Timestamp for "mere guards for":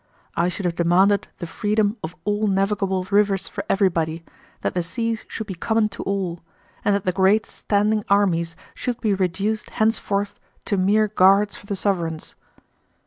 10.75-11.67